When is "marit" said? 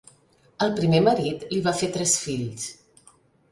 1.09-1.45